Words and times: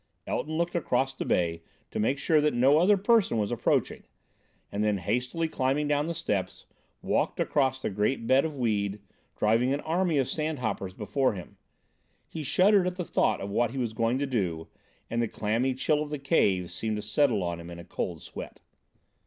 Elton 0.25 0.57
looked 0.57 0.73
across 0.73 1.13
the 1.13 1.25
bay 1.25 1.61
to 1.91 1.99
make 1.99 2.17
sure 2.17 2.41
that 2.41 2.55
no 2.55 2.79
other 2.79 2.97
person 2.97 3.37
was 3.37 3.51
approaching, 3.51 4.01
and 4.71 4.83
then, 4.83 4.97
hastily 4.97 5.47
climbing 5.47 5.87
down 5.87 6.07
the 6.07 6.15
steps, 6.15 6.65
walked 7.03 7.39
across 7.39 7.79
the 7.79 7.89
great 7.91 8.25
bed 8.25 8.43
of 8.43 8.55
weed, 8.57 8.99
driving 9.37 9.71
an 9.75 9.79
army 9.81 10.17
of 10.17 10.27
sand 10.27 10.57
hoppers 10.57 10.95
before 10.95 11.33
him. 11.33 11.55
He 12.27 12.41
shuddered 12.41 12.87
at 12.87 12.95
the 12.95 13.05
thought 13.05 13.41
of 13.41 13.51
what 13.51 13.69
he 13.69 13.77
was 13.77 13.93
going 13.93 14.17
to 14.17 14.25
do, 14.25 14.69
and 15.07 15.21
the 15.21 15.27
clammy 15.27 15.75
chill 15.75 16.01
of 16.01 16.09
the 16.09 16.17
cave 16.17 16.71
seemed 16.71 16.95
to 16.95 17.03
settle 17.03 17.43
on 17.43 17.59
him 17.59 17.69
in 17.69 17.77
a 17.77 17.85
cold 17.85 18.23
sweat. 18.23 18.59